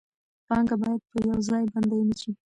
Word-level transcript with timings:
پانګه 0.47 0.75
باید 0.81 1.01
په 1.09 1.17
یو 1.29 1.37
ځای 1.49 1.63
بنده 1.73 1.95
نشي. 2.09 2.31